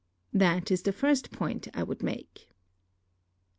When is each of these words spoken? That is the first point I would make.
That 0.33 0.71
is 0.71 0.81
the 0.81 0.91
first 0.91 1.31
point 1.31 1.67
I 1.75 1.83
would 1.83 2.01
make. 2.01 2.49